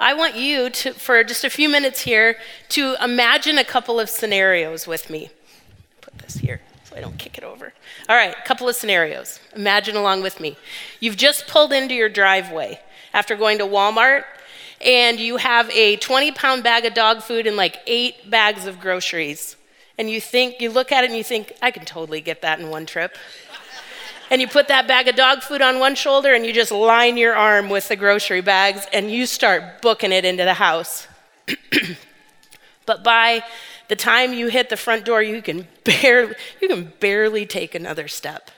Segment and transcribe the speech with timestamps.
[0.00, 2.36] I want you to, for just a few minutes here,
[2.70, 5.28] to imagine a couple of scenarios with me.
[6.00, 7.74] Put this here so I don't kick it over.
[8.08, 9.38] All right, a couple of scenarios.
[9.54, 10.56] Imagine along with me.
[11.00, 12.80] You've just pulled into your driveway
[13.12, 14.24] after going to Walmart,
[14.80, 18.80] and you have a 20 pound bag of dog food and like eight bags of
[18.80, 19.56] groceries.
[19.98, 22.58] And you think, you look at it and you think, I can totally get that
[22.58, 23.16] in one trip
[24.30, 27.16] and you put that bag of dog food on one shoulder and you just line
[27.16, 31.08] your arm with the grocery bags and you start booking it into the house.
[32.86, 33.42] but by
[33.88, 38.06] the time you hit the front door, you can barely, you can barely take another
[38.06, 38.52] step.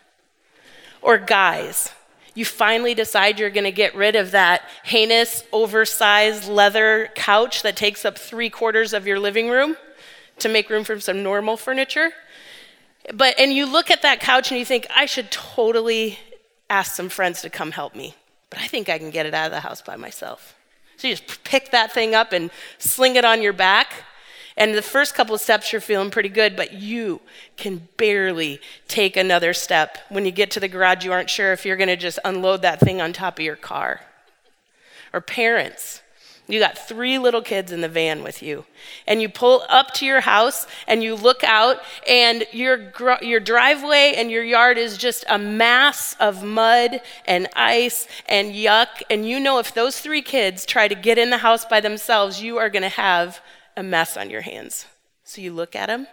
[1.01, 1.91] Or guys,
[2.35, 7.77] you finally decide you're going to get rid of that heinous, oversized leather couch that
[7.77, 9.77] takes up three quarters of your living room
[10.39, 12.13] to make room for some normal furniture.
[13.13, 16.19] But, and you look at that couch and you think, I should totally
[16.71, 18.15] ask some friends to come help me.
[18.51, 20.55] But I think I can get it out of the house by myself.
[20.99, 23.93] So you just pick that thing up and sling it on your back.
[24.57, 27.23] And the first couple of steps, you're feeling pretty good, but you
[27.57, 29.99] can barely take another step.
[30.11, 32.61] When you get to the garage, you aren't sure if you're going to just unload
[32.63, 34.03] that thing on top of your car.
[35.15, 36.02] Or parents,
[36.53, 38.67] you got three little kids in the van with you.
[39.07, 44.13] And you pull up to your house and you look out, and your, your driveway
[44.19, 49.01] and your yard is just a mass of mud and ice and yuck.
[49.09, 52.43] And you know if those three kids try to get in the house by themselves,
[52.43, 53.41] you are going to have
[53.75, 54.85] a mess on your hands.
[55.25, 56.07] So you look at them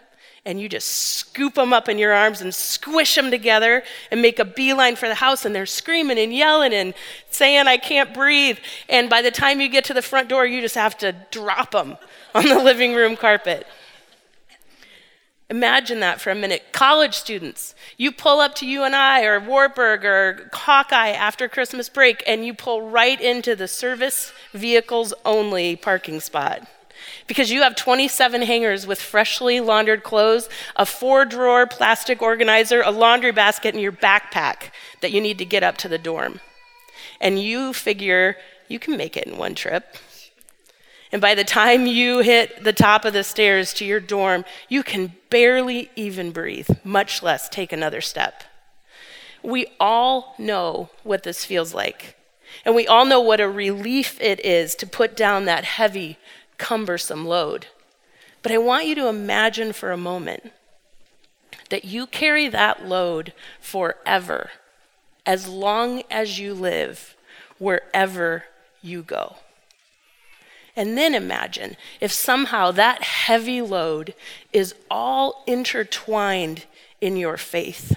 [0.46, 4.38] and you just scoop them up in your arms and squish them together and make
[4.38, 6.94] a beeline for the house and they're screaming and yelling and
[7.30, 8.58] saying i can't breathe.
[8.88, 11.72] And by the time you get to the front door you just have to drop
[11.72, 11.96] them
[12.34, 13.66] on the living room carpet.
[15.50, 16.66] Imagine that for a minute.
[16.70, 22.46] College students, you pull up to UNI or Wartburg or Hawkeye after Christmas break and
[22.46, 26.68] you pull right into the service vehicles only parking spot
[27.26, 32.90] because you have 27 hangers with freshly laundered clothes, a four drawer plastic organizer, a
[32.90, 34.70] laundry basket, and your backpack
[35.00, 36.40] that you need to get up to the dorm.
[37.20, 38.36] And you figure
[38.68, 39.96] you can make it in one trip.
[41.12, 44.82] And by the time you hit the top of the stairs to your dorm, you
[44.82, 48.44] can barely even breathe, much less take another step.
[49.42, 52.16] We all know what this feels like.
[52.64, 56.18] And we all know what a relief it is to put down that heavy,
[56.60, 57.66] cumbersome load.
[58.42, 60.52] But I want you to imagine for a moment
[61.70, 64.50] that you carry that load forever,
[65.24, 67.16] as long as you live,
[67.58, 68.44] wherever
[68.82, 69.36] you go.
[70.76, 74.14] And then imagine if somehow that heavy load
[74.52, 76.66] is all intertwined
[77.00, 77.96] in your faith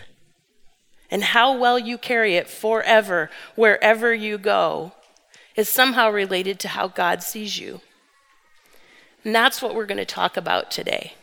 [1.12, 4.94] and how well you carry it forever, wherever you go,
[5.56, 7.81] is somehow related to how God sees you.
[9.23, 11.13] And that's what we're going to talk about today.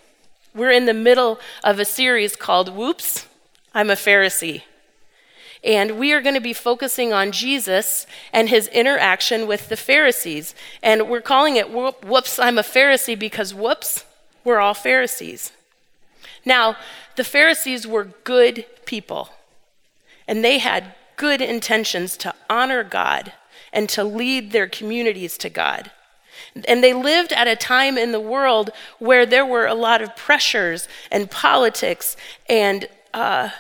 [0.55, 3.27] We're in the middle of a series called Whoops,
[3.75, 4.63] I'm a Pharisee.
[5.63, 10.55] And we are going to be focusing on Jesus and his interaction with the Pharisees.
[10.83, 14.05] And we're calling it Whoops, I'm a Pharisee because whoops,
[14.43, 15.53] we're all Pharisees.
[16.45, 16.77] Now,
[17.17, 19.29] the Pharisees were good people,
[20.27, 23.35] and they had good intentions to honor God
[23.73, 25.91] and to lead their communities to God.
[26.67, 30.17] And they lived at a time in the world where there were a lot of
[30.17, 32.17] pressures and politics,
[32.49, 33.51] and, uh,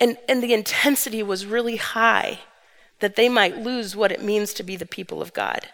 [0.00, 2.40] and, and the intensity was really high
[3.00, 5.68] that they might lose what it means to be the people of God.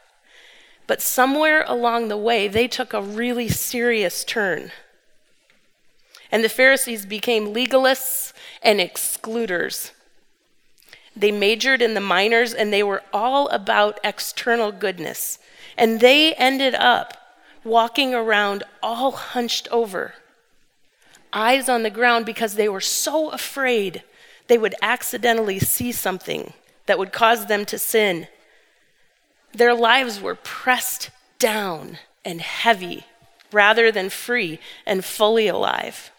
[0.86, 4.70] But somewhere along the way, they took a really serious turn.
[6.30, 8.32] And the Pharisees became legalists
[8.62, 9.92] and excluders.
[11.16, 15.38] They majored in the minors, and they were all about external goodness
[15.76, 17.16] and they ended up
[17.64, 20.14] walking around all hunched over,
[21.32, 24.02] eyes on the ground, because they were so afraid
[24.46, 26.52] they would accidentally see something
[26.86, 28.28] that would cause them to sin.
[29.52, 33.04] Their lives were pressed down and heavy
[33.52, 36.10] rather than free and fully alive.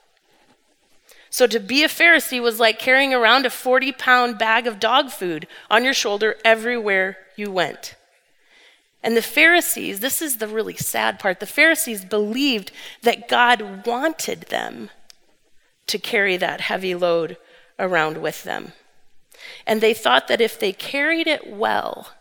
[1.37, 5.11] So to be a Pharisee was like carrying around a 40 pound bag of dog
[5.11, 7.93] food on your shoulder everywhere you went.
[9.03, 12.71] And the Pharisees, this is the really sad part, the Pharisees believed
[13.03, 14.89] that God wanted them
[15.85, 17.37] to carry that heavy load
[17.77, 18.73] around with them.
[19.67, 22.13] And they thought that if they carried it well,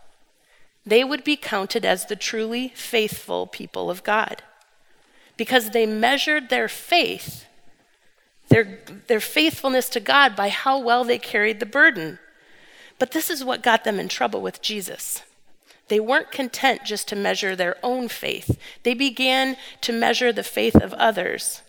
[0.84, 4.42] they would be counted as the truly faithful people of God.
[5.38, 7.45] Because they measured their faith,
[8.48, 12.19] their, their faithfulness to God, by how well they carried the burden.
[12.98, 15.22] But this is what got them in trouble with Jesus.
[15.88, 18.58] they weren't content just to measure their own faith.
[18.82, 21.62] They began to measure the faith of others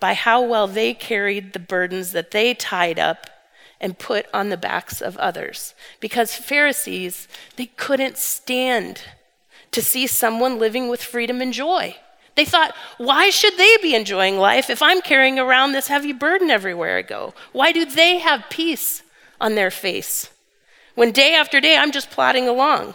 [0.00, 3.30] by how well they carried the burdens that they tied up
[3.80, 5.74] and put on the backs of others.
[6.00, 7.26] Because Pharisees,
[7.56, 9.02] they couldn't stand
[9.72, 11.96] to see someone living with freedom and joy.
[12.34, 16.50] They thought, why should they be enjoying life if I'm carrying around this heavy burden
[16.50, 17.32] everywhere I go?
[17.52, 19.02] Why do they have peace
[19.40, 20.30] on their face
[20.94, 22.94] when day after day I'm just plodding along?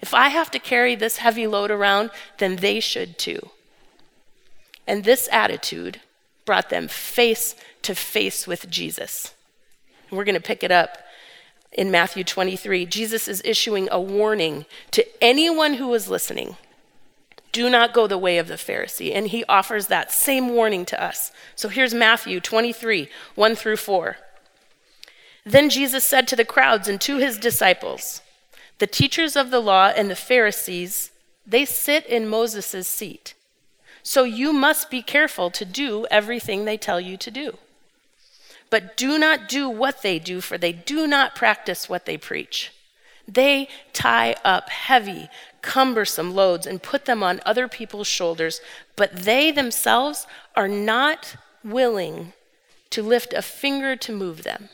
[0.00, 3.50] If I have to carry this heavy load around, then they should too.
[4.86, 6.00] And this attitude
[6.44, 9.34] brought them face to face with Jesus.
[10.10, 10.98] we're going to pick it up
[11.72, 12.86] in Matthew 23.
[12.86, 16.56] Jesus is issuing a warning to anyone who is listening.
[17.58, 19.12] Do not go the way of the Pharisee.
[19.12, 21.32] And he offers that same warning to us.
[21.56, 24.16] So here's Matthew 23, 1 through 4.
[25.44, 28.22] Then Jesus said to the crowds and to his disciples,
[28.78, 31.10] the teachers of the law and the Pharisees,
[31.44, 33.34] they sit in Moses' seat.
[34.04, 37.58] So you must be careful to do everything they tell you to do.
[38.70, 42.72] But do not do what they do, for they do not practice what they preach.
[43.26, 45.28] They tie up heavy,
[45.68, 48.62] cumbersome loads and put them on other people's shoulders,
[48.96, 50.26] but they themselves
[50.56, 52.32] are not willing
[52.88, 54.70] to lift a finger to move them.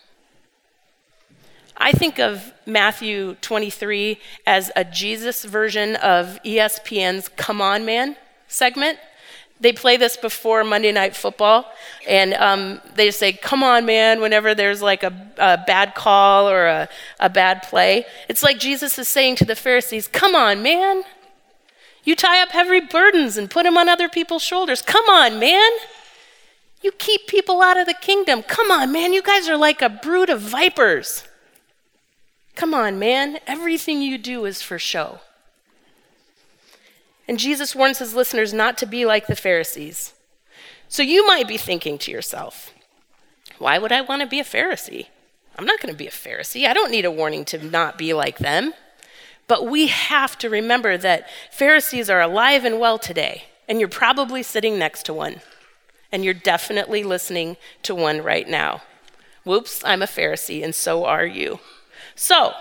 [1.77, 8.15] I think of Matthew 23 as a Jesus version of ESPN's Come On Man
[8.47, 9.01] segment.
[9.61, 11.71] They play this before Monday Night Football,
[12.09, 16.67] and um, they say, Come on, man, whenever there's like a, a bad call or
[16.67, 16.89] a,
[17.21, 18.05] a bad play.
[18.29, 21.05] It's like Jesus is saying to the Pharisees, Come on, man.
[22.03, 24.83] You tie up heavy burdens and put them on other people's shoulders.
[24.83, 25.71] Come on, man.
[26.83, 28.43] You keep people out of the kingdom.
[28.43, 29.15] Come on, man.
[29.15, 31.25] You guys are like a brood of vipers.
[32.55, 33.39] Come on, man.
[33.47, 35.21] Everything you do is for show.
[37.27, 40.13] And Jesus warns his listeners not to be like the Pharisees.
[40.89, 42.73] So you might be thinking to yourself,
[43.59, 45.07] why would I want to be a Pharisee?
[45.57, 46.67] I'm not going to be a Pharisee.
[46.67, 48.75] I don't need a warning to not be like them.
[49.47, 54.43] But we have to remember that Pharisees are alive and well today, and you're probably
[54.43, 55.41] sitting next to one,
[56.11, 58.83] and you're definitely listening to one right now.
[59.45, 61.61] Whoops, I'm a Pharisee, and so are you.
[62.15, 62.55] So,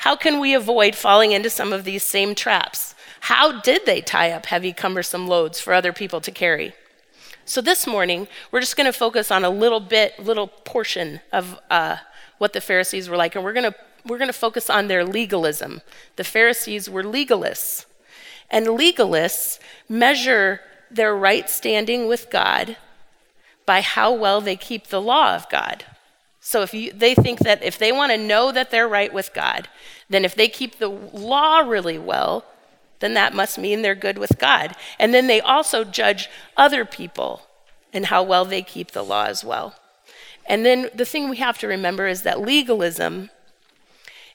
[0.00, 2.94] how can we avoid falling into some of these same traps?
[3.20, 6.74] How did they tie up heavy, cumbersome loads for other people to carry?
[7.44, 11.58] So, this morning, we're just going to focus on a little bit, little portion of
[11.70, 11.96] uh,
[12.38, 13.74] what the Pharisees were like, and we're going to
[14.06, 15.82] we're going to focus on their legalism.
[16.16, 17.84] The Pharisees were legalists,
[18.50, 19.58] and legalists
[19.88, 22.76] measure their right standing with God
[23.66, 25.84] by how well they keep the law of God.
[26.40, 29.34] So if you, they think that if they want to know that they're right with
[29.34, 29.68] God,
[30.08, 32.44] then if they keep the law really well,
[33.00, 34.76] then that must mean they're good with God.
[34.98, 37.42] And then they also judge other people
[37.92, 39.74] and how well they keep the law as well.
[40.46, 43.30] And then the thing we have to remember is that legalism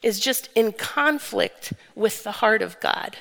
[0.01, 3.17] is just in conflict with the heart of God.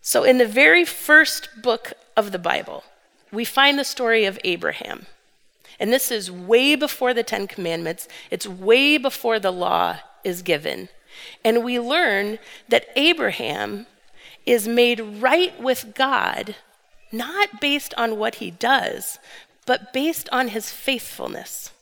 [0.00, 2.84] So in the very first book of the Bible,
[3.32, 5.06] we find the story of Abraham.
[5.78, 10.88] And this is way before the Ten Commandments, it's way before the law is given.
[11.44, 13.86] And we learn that Abraham
[14.44, 16.54] is made right with God,
[17.12, 19.18] not based on what he does,
[19.66, 21.72] but based on his faithfulness.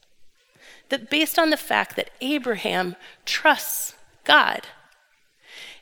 [0.88, 3.94] That based on the fact that Abraham trusts
[4.25, 4.62] God.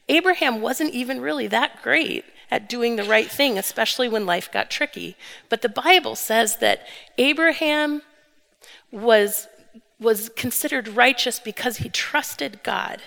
[0.08, 4.70] Abraham wasn't even really that great at doing the right thing, especially when life got
[4.70, 5.16] tricky.
[5.48, 6.86] But the Bible says that
[7.16, 8.02] Abraham
[8.90, 9.48] was,
[9.98, 13.00] was considered righteous because he trusted God.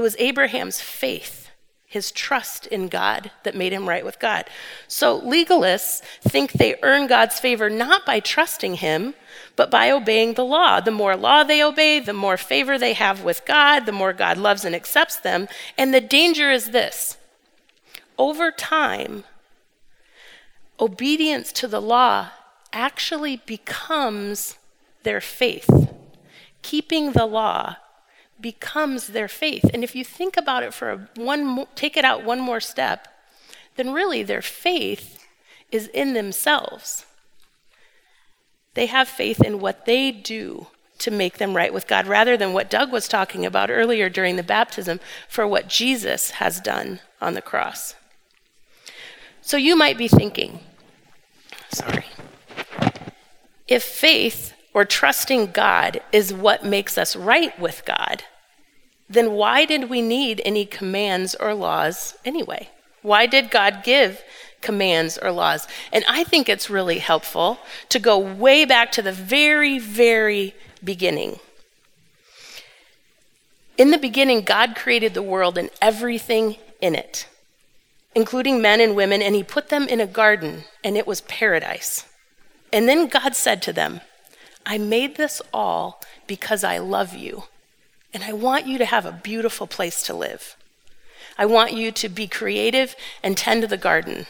[0.00, 1.50] It was Abraham's faith,
[1.84, 4.46] his trust in God, that made him right with God.
[4.88, 9.12] So legalists think they earn God's favor not by trusting him,
[9.56, 10.80] but by obeying the law.
[10.80, 14.38] The more law they obey, the more favor they have with God, the more God
[14.38, 15.48] loves and accepts them.
[15.76, 17.18] And the danger is this
[18.16, 19.24] over time,
[20.80, 22.30] obedience to the law
[22.72, 24.56] actually becomes
[25.02, 25.68] their faith.
[26.62, 27.76] Keeping the law
[28.40, 29.64] becomes their faith.
[29.72, 33.08] And if you think about it for a one take it out one more step,
[33.76, 35.26] then really their faith
[35.70, 37.06] is in themselves.
[38.74, 40.68] They have faith in what they do
[40.98, 44.36] to make them right with God rather than what Doug was talking about earlier during
[44.36, 47.94] the baptism for what Jesus has done on the cross.
[49.40, 50.60] So you might be thinking,
[51.72, 52.04] sorry,
[53.66, 58.24] if faith or trusting God is what makes us right with God,
[59.08, 62.70] then why did we need any commands or laws anyway?
[63.02, 64.22] Why did God give
[64.60, 65.66] commands or laws?
[65.92, 67.58] And I think it's really helpful
[67.88, 71.40] to go way back to the very, very beginning.
[73.76, 77.26] In the beginning, God created the world and everything in it,
[78.14, 82.04] including men and women, and He put them in a garden, and it was paradise.
[82.72, 84.02] And then God said to them,
[84.66, 87.44] I made this all because I love you,
[88.12, 90.56] and I want you to have a beautiful place to live.
[91.38, 94.26] I want you to be creative and tend the garden.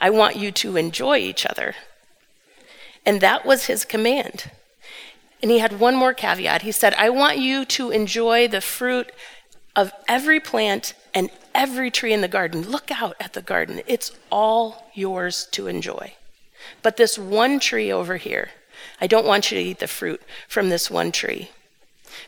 [0.00, 1.74] I want you to enjoy each other.
[3.06, 4.50] And that was his command.
[5.42, 6.62] And he had one more caveat.
[6.62, 9.12] He said, I want you to enjoy the fruit
[9.76, 12.62] of every plant and every tree in the garden.
[12.62, 16.14] Look out at the garden, it's all yours to enjoy.
[16.82, 18.50] But this one tree over here,
[19.00, 21.50] I don't want you to eat the fruit from this one tree.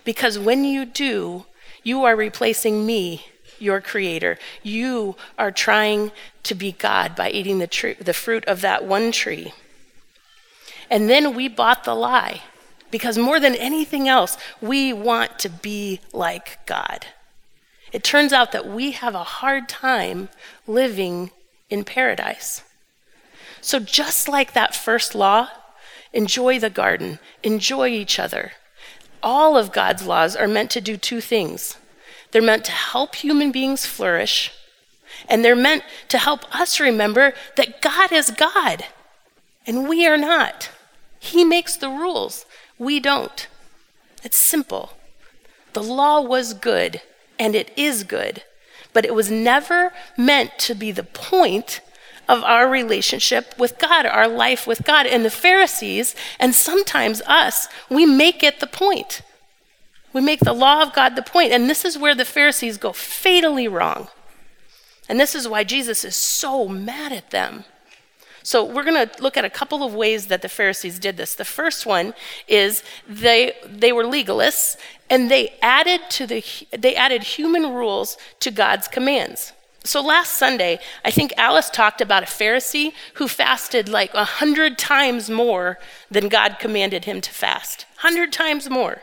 [0.04, 1.46] Because when you do,
[1.82, 3.24] you are replacing me,
[3.58, 4.38] your creator.
[4.62, 9.12] You are trying to be God by eating the, tr- the fruit of that one
[9.12, 9.52] tree.
[10.90, 12.42] And then we bought the lie.
[12.90, 17.06] Because more than anything else, we want to be like God.
[17.92, 20.28] It turns out that we have a hard time
[20.66, 21.30] living
[21.68, 22.62] in paradise.
[23.60, 25.48] So, just like that first law,
[26.16, 28.52] enjoy the garden, enjoy each other.
[29.22, 31.76] All of God's laws are meant to do two things
[32.32, 34.52] they're meant to help human beings flourish,
[35.28, 38.84] and they're meant to help us remember that God is God,
[39.66, 40.70] and we are not.
[41.18, 42.44] He makes the rules,
[42.78, 43.46] we don't.
[44.22, 44.98] It's simple.
[45.72, 47.00] The law was good,
[47.38, 48.42] and it is good,
[48.92, 51.80] but it was never meant to be the point
[52.28, 55.06] of our relationship with God, our life with God.
[55.06, 59.22] And the Pharisees, and sometimes us, we make it the point.
[60.12, 62.92] We make the law of God the point, and this is where the Pharisees go
[62.92, 64.08] fatally wrong.
[65.08, 67.64] And this is why Jesus is so mad at them.
[68.46, 71.34] So we're going to look at a couple of ways that the Pharisees did this.
[71.34, 72.14] The first one
[72.46, 74.76] is they they were legalists
[75.10, 79.52] and they added to the they added human rules to God's commands.
[79.86, 84.78] So last Sunday, I think Alice talked about a Pharisee who fasted like a hundred
[84.78, 85.78] times more
[86.10, 87.86] than God commanded him to fast.
[87.98, 89.02] Hundred times more.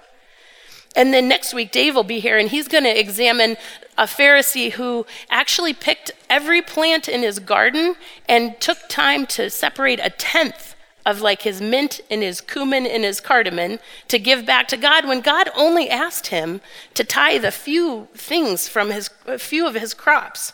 [0.95, 3.57] And then next week, Dave will be here and he's going to examine
[3.97, 7.95] a Pharisee who actually picked every plant in his garden
[8.27, 10.75] and took time to separate a tenth
[11.05, 15.05] of like his mint and his cumin and his cardamom to give back to God
[15.05, 16.61] when God only asked him
[16.93, 20.53] to tithe a few things from his a few of his crops.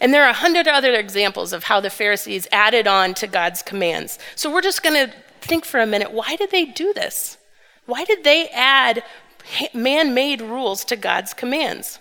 [0.00, 3.62] And there are a hundred other examples of how the Pharisees added on to God's
[3.62, 4.18] commands.
[4.34, 7.36] So we're just going to think for a minute why did they do this?
[7.86, 9.04] Why did they add
[9.74, 11.98] man made rules to God's commands?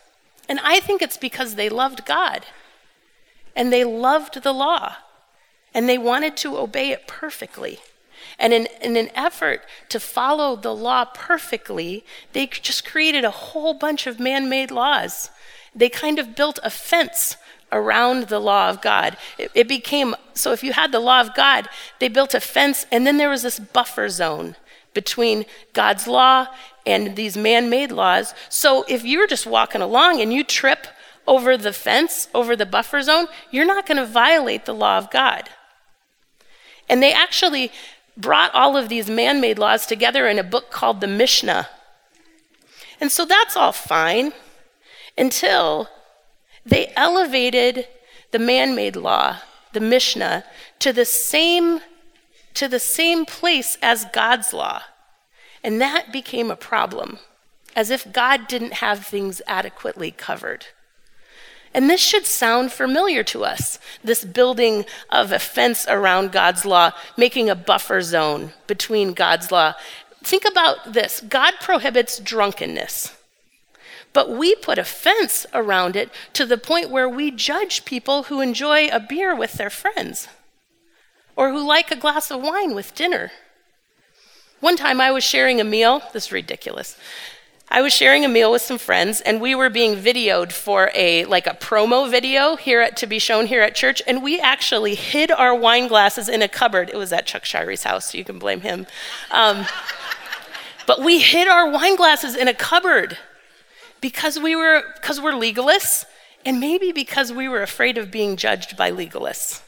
[0.47, 2.45] And I think it's because they loved God
[3.55, 4.95] and they loved the law
[5.73, 7.79] and they wanted to obey it perfectly.
[8.37, 13.73] And in, in, an effort to follow the law perfectly, they just created a whole
[13.73, 15.29] bunch of man made laws.
[15.75, 17.37] They kind of built a fence
[17.71, 19.17] around the law of God.
[19.37, 21.67] It, it, became so if you had the law of God,
[21.99, 24.55] they built a fence, and then there was this buffer zone
[24.93, 26.47] between God's law
[26.85, 28.33] and these man made laws.
[28.49, 30.87] So if you're just walking along and you trip
[31.27, 35.11] over the fence, over the buffer zone, you're not going to violate the law of
[35.11, 35.49] God.
[36.89, 37.71] And they actually
[38.17, 41.69] brought all of these man made laws together in a book called the Mishnah.
[42.99, 44.33] And so that's all fine
[45.17, 45.87] until
[46.65, 47.87] they elevated
[48.31, 49.37] the man made law,
[49.73, 50.43] the Mishnah,
[50.79, 51.81] to the same
[52.55, 54.81] to the same place as God's law.
[55.63, 57.19] And that became a problem,
[57.75, 60.65] as if God didn't have things adequately covered.
[61.73, 66.91] And this should sound familiar to us this building of a fence around God's law,
[67.15, 69.73] making a buffer zone between God's law.
[70.23, 73.15] Think about this God prohibits drunkenness,
[74.13, 78.41] but we put a fence around it to the point where we judge people who
[78.41, 80.27] enjoy a beer with their friends
[81.35, 83.31] or who like a glass of wine with dinner.
[84.59, 86.97] One time I was sharing a meal, this is ridiculous.
[87.71, 91.23] I was sharing a meal with some friends and we were being videoed for a
[91.25, 94.95] like a promo video here at to be shown here at church and we actually
[94.95, 96.89] hid our wine glasses in a cupboard.
[96.89, 98.87] It was at Chuck Shire's house, so you can blame him.
[99.29, 99.67] Um,
[100.87, 103.19] but we hid our wine glasses in a cupboard
[104.01, 106.05] because we were because we're legalists
[106.45, 109.61] and maybe because we were afraid of being judged by legalists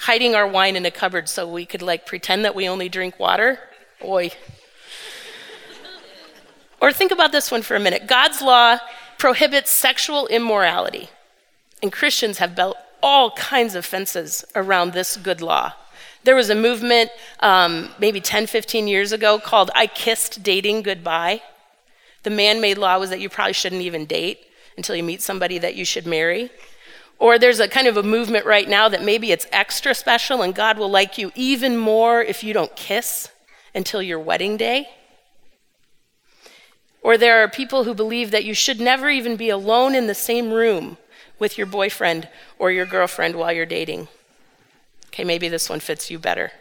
[0.00, 3.18] hiding our wine in a cupboard so we could like pretend that we only drink
[3.18, 3.58] water.
[4.04, 4.30] Oi.
[6.80, 8.78] Or think about this one for a minute God's law
[9.18, 11.10] prohibits sexual immorality,
[11.82, 15.72] and Christians have built all kinds of fences around this good law.
[16.24, 21.42] There was a movement um, maybe 10, 15 years ago called I Kissed Dating Goodbye.
[22.28, 24.40] The man made law was that you probably shouldn't even date
[24.76, 26.50] until you meet somebody that you should marry.
[27.18, 30.54] Or there's a kind of a movement right now that maybe it's extra special and
[30.54, 33.30] God will like you even more if you don't kiss
[33.74, 34.90] until your wedding day.
[37.00, 40.14] Or there are people who believe that you should never even be alone in the
[40.14, 40.98] same room
[41.38, 44.06] with your boyfriend or your girlfriend while you're dating.
[45.06, 46.52] Okay, maybe this one fits you better.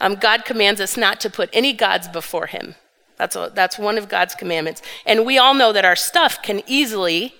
[0.00, 2.76] Um, God commands us not to put any gods before Him.
[3.16, 4.82] That's, a, that's one of God's commandments.
[5.06, 7.34] And we all know that our stuff can easily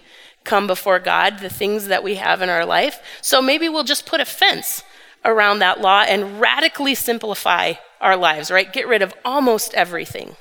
[0.45, 3.00] come before God, the things that we have in our life.
[3.23, 4.85] So maybe we'll just put a fence
[5.25, 8.73] around that law and radically simplify our lives, right?
[8.73, 10.37] Get rid of almost everything.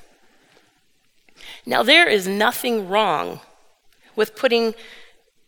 [1.66, 3.40] Now, there is nothing wrong
[4.16, 4.76] with putting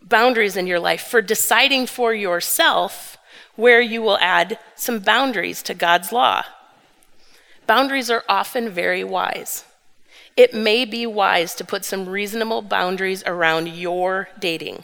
[0.02, 3.18] boundaries in your life, for deciding for yourself
[3.56, 6.44] where you will add some boundaries to God's law.
[7.68, 9.66] Boundaries are often very wise.
[10.36, 14.84] It may be wise to put some reasonable boundaries around your dating.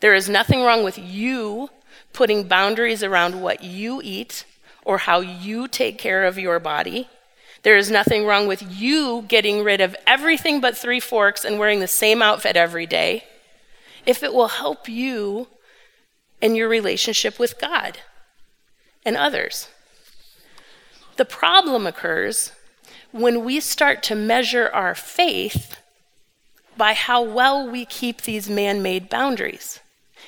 [0.00, 1.70] There is nothing wrong with you
[2.12, 4.44] putting boundaries around what you eat
[4.84, 7.08] or how you take care of your body.
[7.62, 11.80] There is nothing wrong with you getting rid of everything but three forks and wearing
[11.80, 13.24] the same outfit every day
[14.04, 15.48] if it will help you
[16.42, 17.98] in your relationship with God
[19.04, 19.68] and others.
[21.16, 22.52] The problem occurs
[23.14, 25.78] when we start to measure our faith
[26.76, 29.78] by how well we keep these man made boundaries.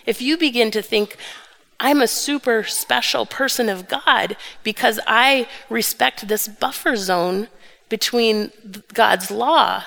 [0.06, 1.16] If you begin to think,
[1.80, 7.48] I'm a super special person of God because I respect this buffer zone
[7.88, 8.52] between
[8.94, 9.82] God's law.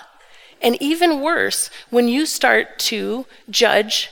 [0.61, 4.09] And even worse, when you start to judge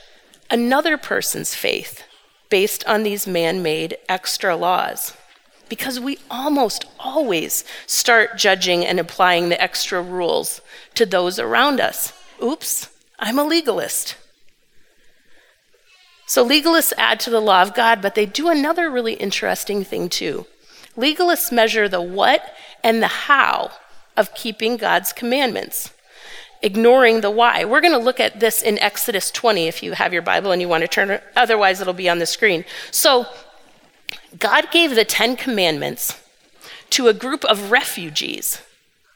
[0.50, 2.04] another person's faith
[2.48, 5.12] based on these man made extra laws
[5.68, 10.60] because we almost always start judging and applying the extra rules
[10.94, 12.12] to those around us.
[12.42, 14.16] Oops, I'm a legalist.
[16.26, 20.10] So, legalists add to the law of God, but they do another really interesting thing
[20.10, 20.46] too.
[20.94, 22.54] Legalists measure the what
[22.84, 23.70] and the how
[24.16, 25.94] of keeping God's commandments,
[26.60, 27.64] ignoring the why.
[27.64, 30.60] We're going to look at this in Exodus 20 if you have your Bible and
[30.60, 32.64] you want to turn it, otherwise, it'll be on the screen.
[32.90, 33.26] So,
[34.36, 36.20] God gave the Ten Commandments
[36.90, 38.60] to a group of refugees,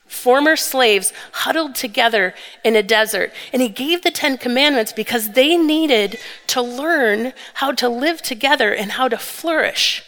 [0.06, 3.32] former slaves huddled together in a desert.
[3.52, 8.74] And He gave the Ten Commandments because they needed to learn how to live together
[8.74, 10.02] and how to flourish,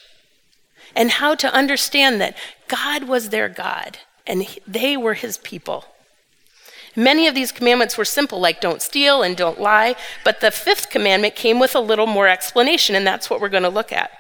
[0.97, 2.37] and how to understand that
[2.69, 5.85] God was their God and they were His people.
[6.97, 10.91] Many of these commandments were simple, like don't steal and don't lie, but the fifth
[10.91, 14.13] commandment came with a little more explanation, and that's what we're going to look at.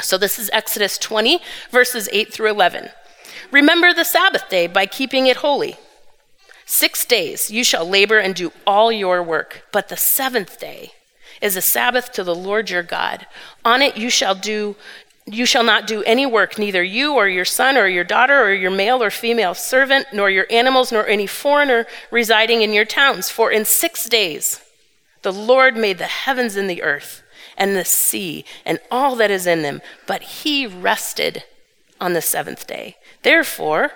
[0.00, 2.90] So this is Exodus 20, verses 8 through 11.
[3.50, 5.76] Remember the Sabbath day by keeping it holy.
[6.66, 10.92] Six days you shall labor and do all your work, but the seventh day
[11.40, 13.26] is a Sabbath to the Lord your God.
[13.64, 14.76] On it you shall do
[15.26, 18.52] you shall not do any work, neither you or your son or your daughter or
[18.52, 23.30] your male or female servant, nor your animals, nor any foreigner residing in your towns.
[23.30, 24.60] For in six days
[25.22, 27.22] the Lord made the heavens and the earth
[27.56, 31.44] and the sea and all that is in them, but he rested
[32.00, 32.96] on the seventh day.
[33.22, 33.92] Therefore,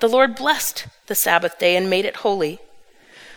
[0.00, 2.58] the Lord blessed the Sabbath day and made it holy.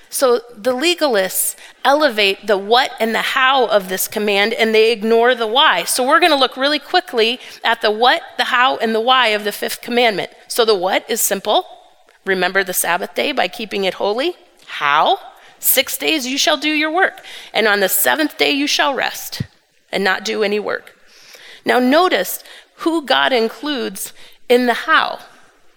[0.09, 5.33] So the legalists elevate the what and the how of this command and they ignore
[5.33, 5.85] the why.
[5.85, 9.29] So we're going to look really quickly at the what, the how, and the why
[9.29, 10.31] of the fifth commandment.
[10.47, 11.65] So the what is simple
[12.25, 14.35] remember the Sabbath day by keeping it holy.
[14.65, 15.19] How?
[15.59, 17.21] Six days you shall do your work,
[17.53, 19.41] and on the seventh day you shall rest
[19.93, 20.97] and not do any work.
[21.65, 22.43] Now, notice
[22.77, 24.13] who God includes
[24.49, 25.19] in the how.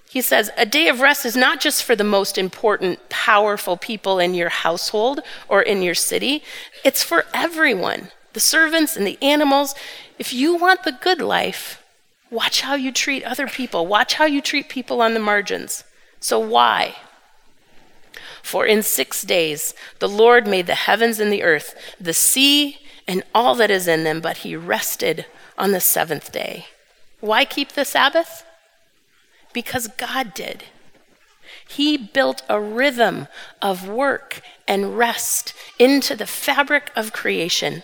[0.09, 4.19] He says, A day of rest is not just for the most important, powerful people
[4.19, 6.43] in your household or in your city,
[6.85, 9.75] it's for everyone the servants and the animals.
[10.19, 11.83] If you want the good life,
[12.31, 15.85] watch how you treat other people, watch how you treat people on the margins.
[16.21, 16.97] So, why?
[18.43, 23.23] For in six days the Lord made the heavens and the earth, the sea, and
[23.35, 26.67] all that is in them, but he rested on the seventh day.
[27.21, 28.45] Why keep the Sabbath?
[29.53, 30.65] Because God did.
[31.69, 33.29] He built a rhythm
[33.63, 37.83] of work and rest into the fabric of creation.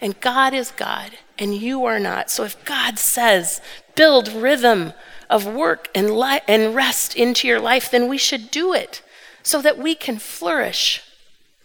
[0.00, 2.30] And God is God, and you are not.
[2.30, 3.60] So if God says,
[3.94, 4.92] build rhythm
[5.28, 9.02] of work and, li- and rest into your life, then we should do it.
[9.42, 11.02] so that we can flourish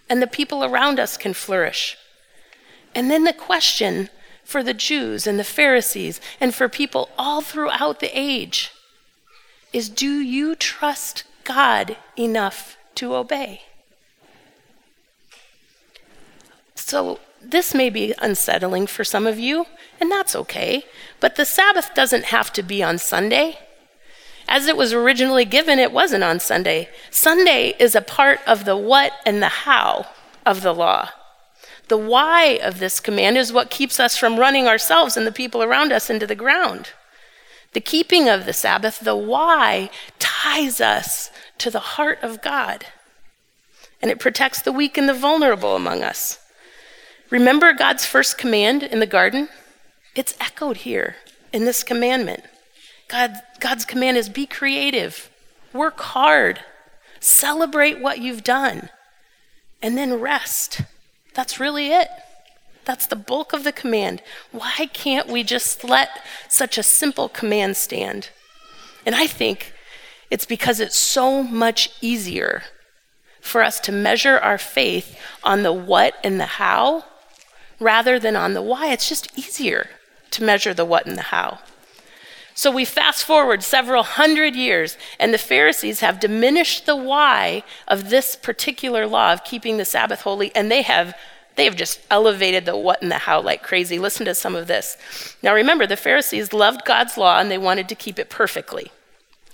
[0.09, 1.97] and the people around us can flourish.
[2.95, 4.09] And then the question
[4.43, 8.71] for the Jews and the Pharisees and for people all throughout the age
[9.71, 13.63] is do you trust God enough to obey?
[16.75, 19.65] So, this may be unsettling for some of you,
[19.99, 20.85] and that's okay.
[21.19, 23.57] But the Sabbath doesn't have to be on Sunday.
[24.47, 26.89] As it was originally given, it wasn't on Sunday.
[27.09, 30.07] Sunday is a part of the what and the how
[30.45, 31.09] of the law.
[31.89, 35.61] The why of this command is what keeps us from running ourselves and the people
[35.61, 36.89] around us into the ground.
[37.73, 42.85] The keeping of the Sabbath, the why, ties us to the heart of God.
[44.01, 46.39] And it protects the weak and the vulnerable among us.
[47.29, 49.49] Remember God's first command in the garden?
[50.15, 51.15] It's echoed here
[51.51, 52.43] in this commandment.
[53.07, 55.29] God, God's command is be creative,
[55.73, 56.59] work hard,
[57.19, 58.89] celebrate what you've done,
[59.81, 60.81] and then rest.
[61.33, 62.09] That's really it.
[62.85, 64.21] That's the bulk of the command.
[64.51, 66.09] Why can't we just let
[66.49, 68.29] such a simple command stand?
[69.05, 69.73] And I think
[70.29, 72.63] it's because it's so much easier
[73.39, 77.05] for us to measure our faith on the what and the how
[77.79, 78.91] rather than on the why.
[78.91, 79.89] It's just easier
[80.31, 81.59] to measure the what and the how.
[82.55, 88.09] So we fast forward several hundred years, and the Pharisees have diminished the why of
[88.09, 91.15] this particular law of keeping the Sabbath holy, and they have
[91.55, 93.99] they have just elevated the what and the how like crazy.
[93.99, 94.97] Listen to some of this.
[95.43, 98.91] Now remember, the Pharisees loved God's law and they wanted to keep it perfectly.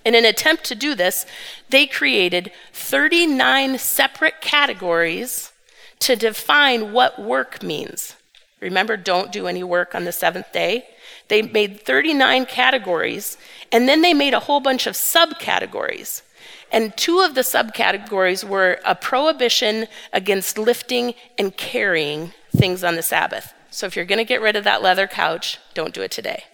[0.06, 1.26] In an attempt to do this,
[1.70, 5.52] they created 39 separate categories
[6.00, 8.16] to define what work means.
[8.62, 10.88] Remember, don't do any work on the seventh day.
[11.30, 13.38] They made 39 categories,
[13.72, 16.24] and then they made a whole bunch of subcategories.
[16.72, 23.02] And two of the subcategories were a prohibition against lifting and carrying things on the
[23.02, 23.54] Sabbath.
[23.72, 26.44] So if you're going to get rid of that leather couch, don't do it today.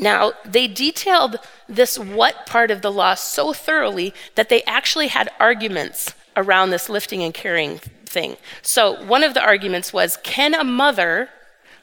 [0.00, 5.28] Now, they detailed this what part of the law so thoroughly that they actually had
[5.40, 8.36] arguments around this lifting and carrying thing.
[8.62, 11.30] So, one of the arguments was can a mother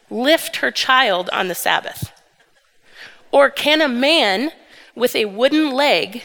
[0.09, 2.11] lift her child on the Sabbath?
[3.31, 4.51] Or can a man
[4.95, 6.23] with a wooden leg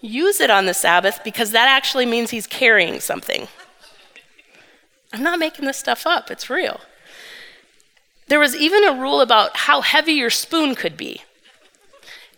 [0.00, 3.48] use it on the Sabbath because that actually means he's carrying something?
[5.12, 6.80] I'm not making this stuff up, it's real.
[8.28, 11.22] There was even a rule about how heavy your spoon could be.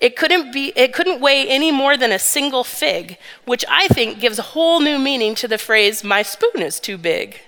[0.00, 4.20] It couldn't, be, it couldn't weigh any more than a single fig, which I think
[4.20, 7.40] gives a whole new meaning to the phrase, my spoon is too big.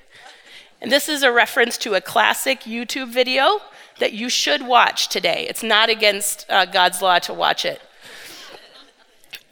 [0.81, 3.61] And this is a reference to a classic YouTube video
[3.99, 5.47] that you should watch today.
[5.49, 7.83] It's not against uh, God's law to watch it.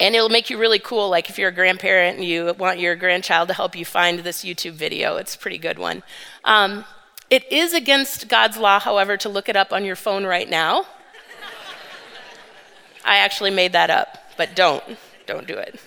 [0.00, 2.96] And it'll make you really cool, like if you're a grandparent and you want your
[2.96, 5.16] grandchild to help you find this YouTube video.
[5.16, 6.02] It's a pretty good one.
[6.44, 6.84] Um,
[7.30, 10.86] it is against God's law, however, to look it up on your phone right now.
[13.04, 14.84] I actually made that up, but don't.
[15.26, 15.78] Don't do it.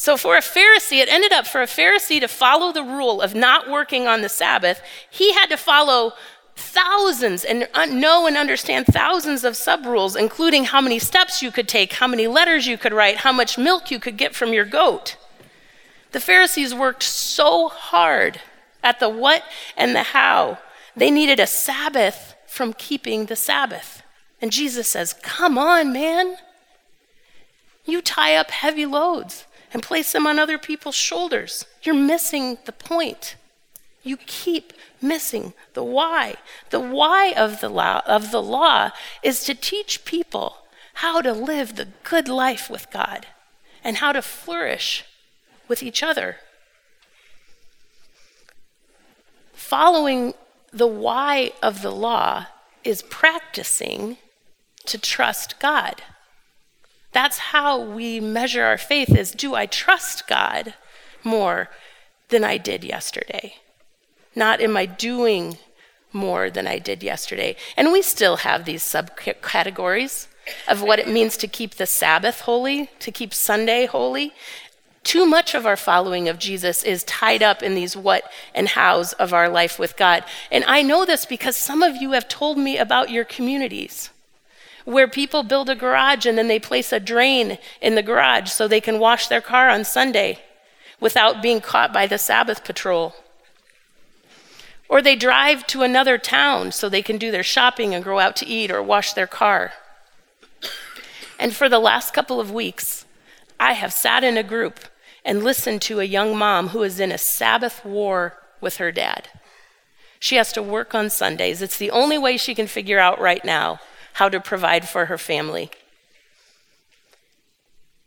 [0.00, 3.34] So, for a Pharisee, it ended up for a Pharisee to follow the rule of
[3.34, 6.14] not working on the Sabbath, he had to follow
[6.56, 11.68] thousands and know and understand thousands of sub rules, including how many steps you could
[11.68, 14.64] take, how many letters you could write, how much milk you could get from your
[14.64, 15.18] goat.
[16.12, 18.40] The Pharisees worked so hard
[18.82, 19.42] at the what
[19.76, 20.56] and the how.
[20.96, 24.02] They needed a Sabbath from keeping the Sabbath.
[24.40, 26.36] And Jesus says, Come on, man.
[27.84, 31.66] You tie up heavy loads and place them on other people's shoulders.
[31.82, 33.36] You're missing the point.
[34.02, 36.36] You keep missing the why.
[36.70, 38.90] The why of the law, of the law
[39.22, 40.56] is to teach people
[40.94, 43.26] how to live the good life with God
[43.84, 45.04] and how to flourish
[45.68, 46.36] with each other.
[49.52, 50.34] Following
[50.72, 52.46] the why of the law
[52.82, 54.16] is practicing
[54.86, 56.02] to trust God.
[57.12, 60.74] That's how we measure our faith is do I trust God
[61.24, 61.68] more
[62.28, 63.54] than I did yesterday?
[64.34, 65.58] Not am I doing
[66.12, 67.56] more than I did yesterday?
[67.76, 70.28] And we still have these subcategories
[70.68, 74.32] of what it means to keep the Sabbath holy, to keep Sunday holy.
[75.02, 79.12] Too much of our following of Jesus is tied up in these what and hows
[79.14, 80.24] of our life with God.
[80.50, 84.10] And I know this because some of you have told me about your communities
[84.90, 88.66] where people build a garage and then they place a drain in the garage so
[88.66, 90.40] they can wash their car on Sunday
[90.98, 93.14] without being caught by the Sabbath patrol.
[94.88, 98.34] Or they drive to another town so they can do their shopping and go out
[98.36, 99.72] to eat or wash their car.
[101.38, 103.06] And for the last couple of weeks,
[103.58, 104.80] I have sat in a group
[105.24, 109.28] and listened to a young mom who is in a Sabbath war with her dad.
[110.18, 111.62] She has to work on Sundays.
[111.62, 113.78] It's the only way she can figure out right now
[114.14, 115.70] how to provide for her family.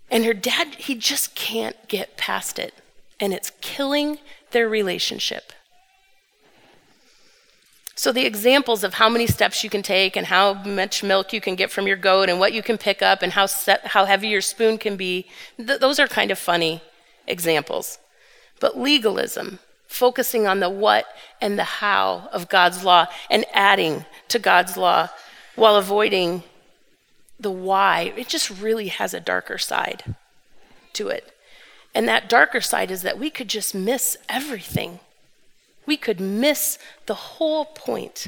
[0.09, 2.75] And her dad, he just can't get past it.
[3.19, 4.19] And it's killing
[4.51, 5.53] their relationship.
[7.95, 11.39] So, the examples of how many steps you can take and how much milk you
[11.39, 14.05] can get from your goat and what you can pick up and how, set, how
[14.05, 16.81] heavy your spoon can be, th- those are kind of funny
[17.27, 17.99] examples.
[18.59, 21.05] But legalism, focusing on the what
[21.39, 25.09] and the how of God's law and adding to God's law
[25.55, 26.43] while avoiding
[27.39, 30.15] the why, it just really has a darker side
[30.93, 31.35] to it.
[31.93, 34.99] And that darker side is that we could just miss everything.
[35.85, 38.27] We could miss the whole point.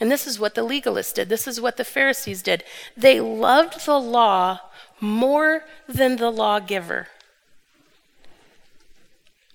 [0.00, 1.28] And this is what the legalists did.
[1.28, 2.64] This is what the Pharisees did.
[2.96, 4.60] They loved the law
[5.00, 7.08] more than the lawgiver.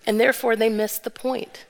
[0.06, 1.66] And therefore, they missed the point.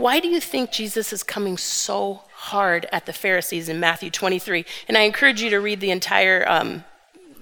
[0.00, 4.64] Why do you think Jesus is coming so hard at the Pharisees in Matthew 23?
[4.88, 6.84] And I encourage you to read the entire um,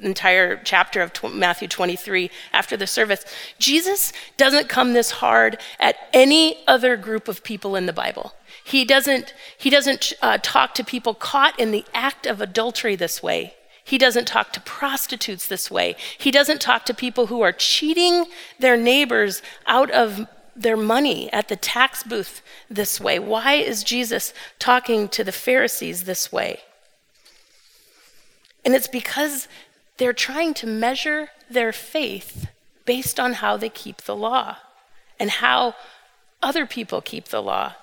[0.00, 3.24] entire chapter of Matthew 23 after the service.
[3.60, 8.32] Jesus doesn't come this hard at any other group of people in the Bible.
[8.64, 13.22] He doesn't, he doesn't uh, talk to people caught in the act of adultery this
[13.22, 13.54] way.
[13.84, 15.94] He doesn't talk to prostitutes this way.
[16.18, 18.26] He doesn't talk to people who are cheating
[18.58, 20.26] their neighbors out of
[20.62, 23.18] their money at the tax booth this way.
[23.18, 26.60] Why is Jesus talking to the Pharisees this way?
[28.64, 29.48] And it's because
[29.98, 32.48] they're trying to measure their faith
[32.84, 34.56] based on how they keep the law
[35.18, 35.74] and how
[36.42, 37.74] other people keep the law.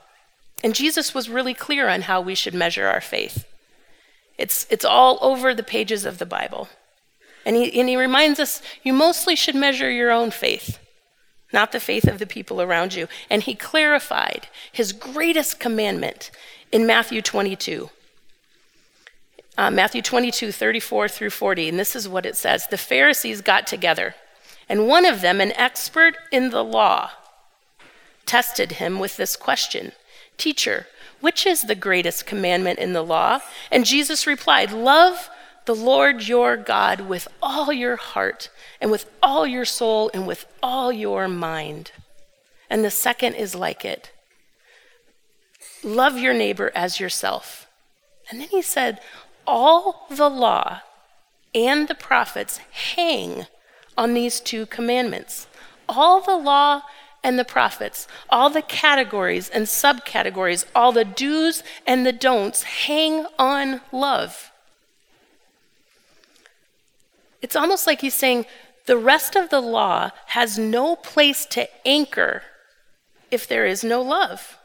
[0.63, 3.45] And Jesus was really clear on how we should measure our faith.
[4.37, 6.69] It's, it's all over the pages of the Bible.
[7.45, 10.79] And he, and he reminds us you mostly should measure your own faith,
[11.53, 13.07] not the faith of the people around you.
[13.29, 16.31] And he clarified his greatest commandment
[16.71, 17.89] in Matthew 22.
[19.57, 23.65] Uh, Matthew 22, 34 through 40, and this is what it says The Pharisees got
[23.65, 24.15] together,
[24.67, 27.11] and one of them, an expert in the law,
[28.25, 29.93] tested him with this question
[30.37, 30.87] Teacher,
[31.21, 33.39] which is the greatest commandment in the law?
[33.71, 35.29] And Jesus replied, Love
[35.65, 38.49] the Lord your God with all your heart,
[38.81, 41.91] and with all your soul, and with all your mind.
[42.69, 44.11] And the second is like it
[45.83, 47.67] love your neighbor as yourself.
[48.29, 48.99] And then he said,
[49.45, 50.81] all the law
[51.53, 53.45] and the prophets hang
[53.97, 55.47] on these two commandments.
[55.87, 56.81] All the law
[57.23, 63.25] and the prophets, all the categories and subcategories, all the do's and the don'ts hang
[63.37, 64.51] on love.
[67.41, 68.45] It's almost like he's saying
[68.85, 72.43] the rest of the law has no place to anchor
[73.31, 74.57] if there is no love.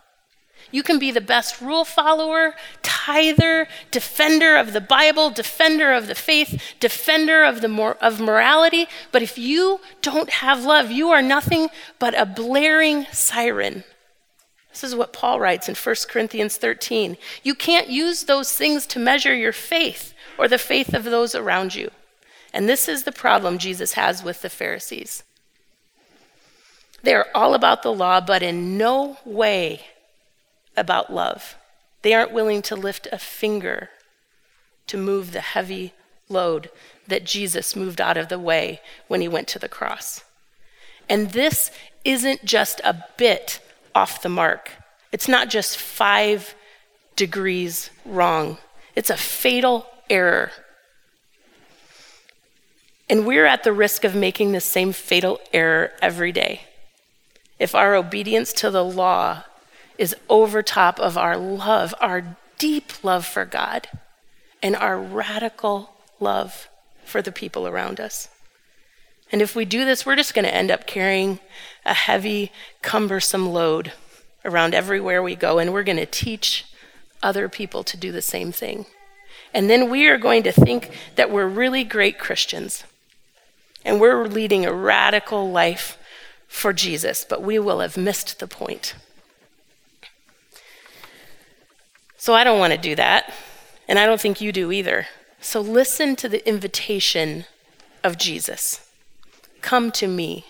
[0.71, 6.15] You can be the best rule follower, tither, defender of the Bible, defender of the
[6.15, 8.87] faith, defender of, the mor- of morality.
[9.11, 13.85] But if you don't have love, you are nothing but a blaring siren.
[14.71, 17.17] This is what Paul writes in 1 Corinthians 13.
[17.43, 21.75] You can't use those things to measure your faith or the faith of those around
[21.75, 21.91] you.
[22.53, 25.23] And this is the problem Jesus has with the Pharisees.
[27.03, 29.83] They are all about the law, but in no way
[30.77, 31.57] about love.
[32.03, 33.91] They aren't willing to lift a finger
[34.87, 35.93] to move the heavy
[36.29, 36.71] load
[37.07, 40.25] that Jesus moved out of the way when he went to the cross.
[41.09, 41.71] And this
[42.05, 43.61] isn't just a bit
[43.95, 44.71] off the mark,
[45.13, 46.55] it's not just five
[47.17, 48.59] degrees wrong,
[48.95, 50.53] it's a fatal error.
[53.11, 56.63] And we're at the risk of making the same fatal error every day.
[57.59, 59.43] If our obedience to the law
[59.99, 63.89] is over top of our love, our deep love for God,
[64.63, 66.69] and our radical love
[67.05, 68.29] for the people around us.
[69.33, 71.41] And if we do this, we're just going to end up carrying
[71.85, 73.93] a heavy, cumbersome load
[74.45, 76.65] around everywhere we go, and we're going to teach
[77.25, 78.87] other people to do the same thing.
[79.53, 82.85] And then we are going to think that we're really great Christians,
[83.85, 85.99] and we're leading a radical life
[86.47, 88.95] for Jesus, but we will have missed the point.
[92.17, 93.33] So I don't want to do that,
[93.89, 95.07] and I don't think you do either.
[95.41, 97.47] So listen to the invitation
[98.05, 98.87] of Jesus
[99.61, 100.47] Come to me,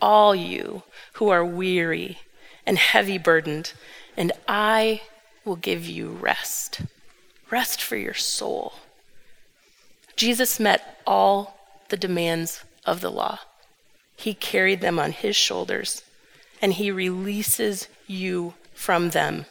[0.00, 0.82] all you
[1.14, 2.18] who are weary
[2.64, 3.72] and heavy burdened,
[4.16, 5.02] and I
[5.44, 6.80] will give you rest.
[7.50, 8.74] Rest for your soul.
[10.16, 11.55] Jesus met all
[11.88, 13.40] the demands of the law.
[14.16, 16.02] He carried them on his shoulders,
[16.62, 19.46] and he releases you from them.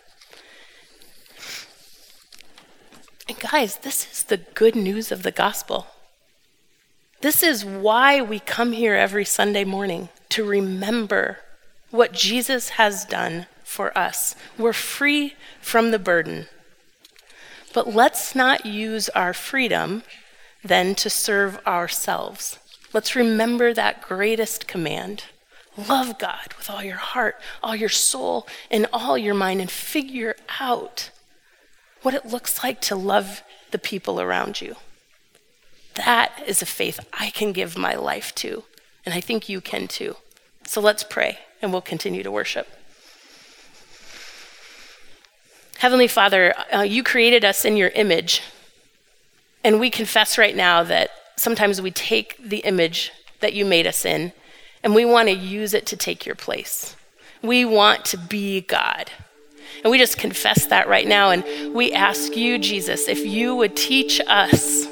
[3.27, 5.87] And guys, this is the good news of the gospel.
[7.21, 11.39] This is why we come here every Sunday morning to remember
[11.89, 14.35] what Jesus has done for us.
[14.57, 16.47] We're free from the burden.
[17.73, 20.03] But let's not use our freedom
[20.65, 22.59] then to serve ourselves.
[22.91, 25.25] Let's remember that greatest command
[25.77, 30.35] love God with all your heart, all your soul, and all your mind, and figure
[30.59, 31.09] out
[32.01, 34.75] what it looks like to love the people around you.
[35.95, 38.63] That is a faith I can give my life to,
[39.05, 40.15] and I think you can too.
[40.65, 42.67] So let's pray, and we'll continue to worship.
[45.77, 48.41] Heavenly Father, uh, you created us in your image.
[49.65, 54.05] And we confess right now that sometimes we take the image that you made us
[54.05, 54.31] in
[54.83, 56.95] and we want to use it to take your place.
[57.41, 59.09] We want to be God.
[59.83, 61.31] And we just confess that right now.
[61.31, 64.85] And we ask you, Jesus, if you would teach us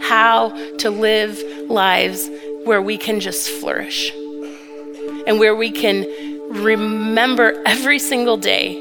[0.00, 2.28] how to live lives
[2.64, 4.10] where we can just flourish
[5.28, 6.02] and where we can
[6.60, 8.74] remember every single day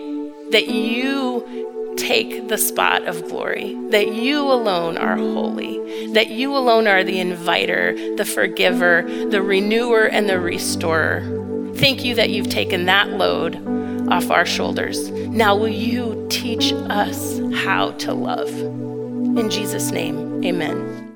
[0.50, 1.67] that you
[1.98, 7.20] take the spot of glory, that you alone are holy, that you alone are the
[7.20, 11.22] inviter, the forgiver, the renewer, and the restorer.
[11.76, 13.56] Thank you that you've taken that load
[14.10, 15.10] off our shoulders.
[15.10, 18.50] Now, will you teach us how to love?
[18.50, 21.07] In Jesus' name, amen.